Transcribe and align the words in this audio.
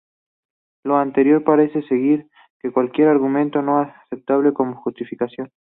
Lo 0.83 0.97
anterior 0.97 1.43
parece 1.43 1.83
sugerir 1.83 2.27
que 2.59 2.71
cualquier 2.71 3.09
argumento 3.09 3.59
es 3.59 3.67
aceptable 4.07 4.51
como 4.51 4.73
justificación. 4.81 5.49